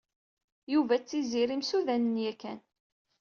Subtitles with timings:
[0.73, 2.59] Yuba d Tiziri msudanen yakan.